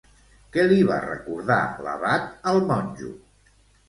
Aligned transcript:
Què 0.53 0.61
li 0.69 0.77
va 0.91 0.95
recordar 1.03 1.57
l'abat 1.87 2.25
al 2.53 2.57
monjo? 2.73 3.11